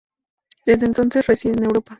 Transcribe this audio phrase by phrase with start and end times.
[0.65, 1.89] Desde entonces reside en Europa.